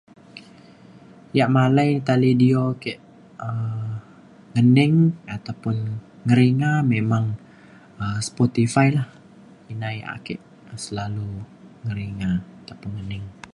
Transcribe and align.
ya' 1.37 1.51
malai 1.55 1.91
talidio 2.07 2.63
ke' 2.83 3.01
um 3.45 3.93
ngening 4.53 4.95
ataupun 5.35 5.75
ngeringa 6.25 6.71
memang 6.93 7.25
um 8.01 8.17
Spotify 8.27 8.87
la. 8.97 9.03
ina 9.71 9.89
ya' 9.97 10.11
ake 10.17 10.35
selalu 10.85 11.27
ngeringa 11.85 12.31
ataupun 12.61 12.91
ngening. 12.95 13.25